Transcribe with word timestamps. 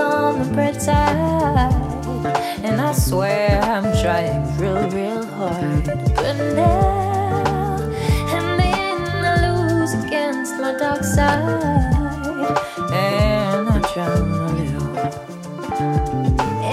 on 0.00 0.38
the 0.38 0.54
bright 0.54 0.80
side. 0.80 1.72
And 2.64 2.80
I 2.80 2.92
swear 2.92 3.60
I'm 3.62 3.84
trying 4.02 4.42
real, 4.58 4.88
real 4.90 5.24
hard. 5.26 5.84
But 6.14 6.36
now 6.54 7.76
and 8.34 8.60
then 8.60 9.24
I 9.24 9.34
lose 9.46 9.92
against 10.04 10.54
my 10.56 10.72
dark 10.76 11.04
side. 11.04 11.62
And 12.92 13.68
I 13.68 13.80
drown 13.92 14.30
a 14.30 14.52
little. 14.58 14.90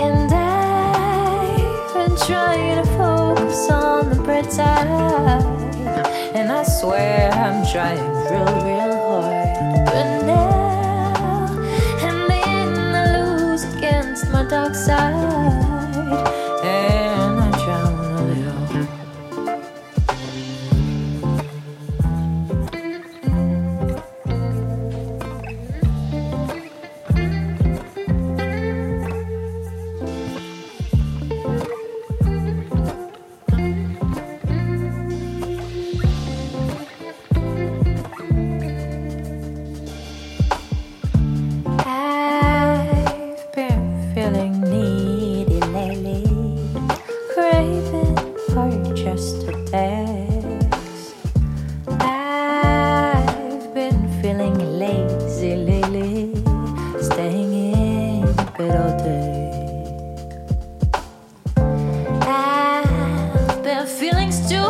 And 0.04 0.34
I've 0.34 1.94
been 1.94 2.16
trying 2.26 2.84
to 2.84 2.90
focus 2.98 3.70
on 3.70 4.10
the 4.10 4.16
bright 4.24 4.52
side. 4.52 5.44
And 6.36 6.52
I 6.52 6.64
swear 6.64 7.32
I'm 7.32 7.66
trying 7.72 8.08
real, 8.30 8.52
real 8.66 8.96
hard. 9.08 9.47
My 14.32 14.44
dark 14.44 14.76
side. 14.76 15.67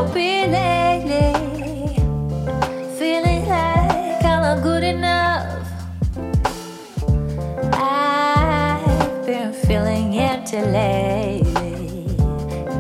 Feeling 0.05 0.51
lately, 0.51 1.95
feeling 2.99 3.47
like 3.47 4.23
I'm 4.23 4.41
not 4.41 4.61
good 4.61 4.83
enough. 4.83 5.67
I've 7.73 9.25
been 9.25 9.53
feeling 9.53 10.17
empty 10.17 10.61
lately. 10.61 12.15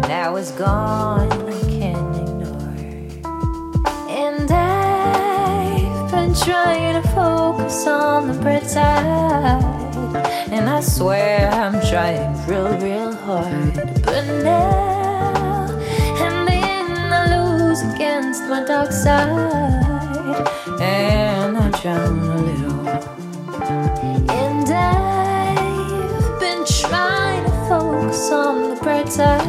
Now 0.07 0.35
it's 0.35 0.51
gone, 0.51 1.31
I 1.31 1.61
can't 1.79 2.15
ignore. 2.15 2.77
And 4.09 4.51
I've 4.51 6.11
been 6.11 6.35
trying 6.35 7.01
to 7.01 7.07
focus 7.09 7.87
on 7.87 8.27
the 8.27 8.33
bright 8.41 8.67
side. 8.67 9.63
And 10.51 10.69
I 10.69 10.81
swear 10.81 11.49
I'm 11.51 11.81
trying 11.89 12.45
real, 12.45 12.77
real 12.77 13.13
hard. 13.13 13.73
But 14.05 14.25
now 14.43 14.96
against 18.37 18.49
my 18.49 18.63
dark 18.63 18.91
side. 18.91 20.47
And 20.79 21.57
I 21.57 21.69
drown 21.81 22.19
a 22.19 22.37
little. 22.37 22.87
And 24.29 24.69
I've 24.69 26.39
been 26.39 26.65
trying 26.65 27.45
to 27.45 27.51
focus 27.67 28.31
on 28.31 28.75
the 28.75 28.81
bright 28.81 29.09
side. 29.09 29.41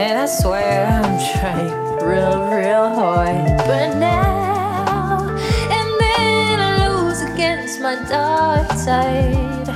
And 0.00 0.18
I 0.18 0.26
swear 0.26 0.86
I'm 0.86 1.18
trying 1.38 1.72
real, 2.06 2.38
real 2.50 2.88
hard. 2.94 3.58
But 3.66 3.98
now 3.98 5.28
and 5.76 5.88
then 6.00 6.60
I 6.60 6.88
lose 6.88 7.20
against 7.22 7.80
my 7.80 7.96
dark 8.08 8.70
side. 8.72 9.68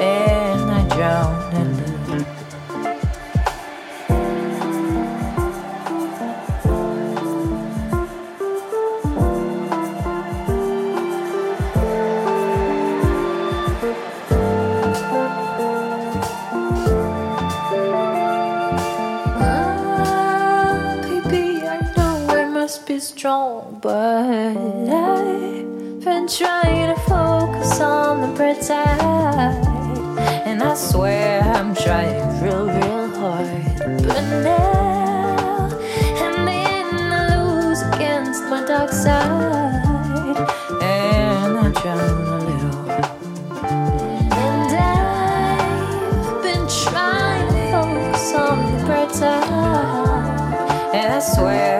And 0.00 0.70
I 0.70 0.96
drown 0.96 1.52
strong, 23.02 23.80
but 23.82 24.56
I've 24.56 26.04
been 26.04 26.28
trying 26.28 26.94
to 26.94 27.00
focus 27.02 27.80
on 27.80 28.20
the 28.20 28.28
bright 28.36 28.62
side. 28.62 29.66
And 30.46 30.62
I 30.62 30.74
swear 30.74 31.42
I'm 31.42 31.74
trying 31.74 32.42
real, 32.42 32.66
real 32.66 33.08
hard. 33.18 33.48
But 34.06 34.22
now 34.44 35.68
and 36.22 36.46
then 36.46 37.12
I 37.12 37.42
lose 37.42 37.82
against 37.94 38.44
my 38.44 38.64
dark 38.64 38.90
side. 38.92 40.36
And 40.80 41.58
I 41.58 41.70
drown 41.82 41.98
a 41.98 42.38
little. 42.46 42.90
And 44.46 44.72
I've 44.78 46.42
been 46.44 46.66
trying 46.68 47.48
to 47.48 47.62
focus 47.72 48.34
on 48.34 48.56
the 48.78 48.84
bright 48.86 49.12
side. 49.12 50.94
And 50.94 51.12
I 51.14 51.18
swear 51.18 51.71